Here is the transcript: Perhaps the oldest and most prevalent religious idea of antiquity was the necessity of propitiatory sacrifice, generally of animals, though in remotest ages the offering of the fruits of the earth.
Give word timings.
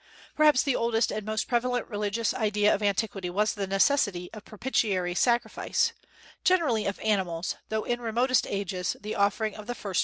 Perhaps 0.35 0.63
the 0.63 0.75
oldest 0.75 1.11
and 1.11 1.23
most 1.23 1.47
prevalent 1.47 1.87
religious 1.87 2.33
idea 2.33 2.73
of 2.73 2.81
antiquity 2.81 3.29
was 3.29 3.53
the 3.53 3.67
necessity 3.67 4.31
of 4.33 4.43
propitiatory 4.43 5.13
sacrifice, 5.13 5.93
generally 6.43 6.87
of 6.87 6.99
animals, 7.01 7.55
though 7.69 7.83
in 7.83 8.01
remotest 8.01 8.47
ages 8.49 8.95
the 8.99 9.13
offering 9.13 9.53
of 9.53 9.67
the 9.67 9.75
fruits 9.75 9.79
of 9.79 9.83
the 9.83 9.89
earth. 9.89 9.97